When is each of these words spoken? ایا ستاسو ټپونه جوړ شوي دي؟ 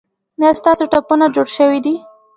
ایا 0.39 0.51
ستاسو 0.59 0.83
ټپونه 0.91 1.25
جوړ 1.35 1.47
شوي 1.57 1.79
دي؟ 1.85 1.95